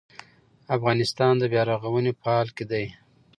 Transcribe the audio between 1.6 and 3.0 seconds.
رغونې په حال کې دی